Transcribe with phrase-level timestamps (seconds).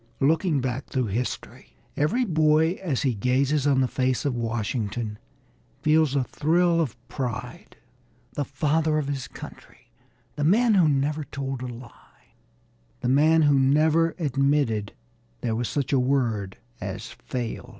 [0.19, 5.19] Looking back through history every boy as he gazes on the face of Washington
[5.83, 7.77] feels a thrill of pride;
[8.33, 9.91] the Father of His Country,
[10.37, 12.33] the man who never told a lie,
[13.01, 14.93] the man who never admitted
[15.41, 17.69] there was such a word as "fail."